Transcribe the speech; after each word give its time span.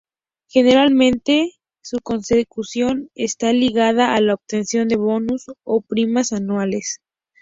Generalmente, 0.47 1.51
su 1.83 1.99
consecución 2.01 3.11
está 3.13 3.53
ligada 3.53 4.15
a 4.15 4.21
la 4.21 4.33
obtención 4.33 4.87
de 4.87 4.95
bonus 4.95 5.43
o 5.63 5.81
primas 5.83 6.33
anuales. 6.33 6.99